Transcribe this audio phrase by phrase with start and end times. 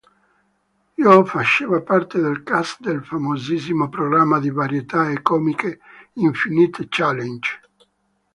[1.01, 5.77] Yoo faceva parte del cast del famosissimo programma di varietà e comiche
[6.13, 7.51] "Infinite Challenge".